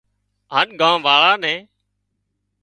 [0.53, 1.61] هانَ ڳام واۯان نين